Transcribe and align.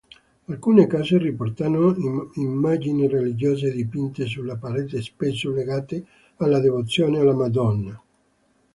Alcune 0.47 0.87
case 0.87 1.19
riportano 1.19 1.93
immagini 2.37 3.07
religiose 3.07 3.71
dipinte 3.71 4.25
sulla 4.25 4.55
parete 4.57 4.99
spesso 4.99 5.51
legate 5.51 6.03
alla 6.37 6.59
devozione 6.59 7.19
alla 7.19 7.35
Madonna. 7.35 8.03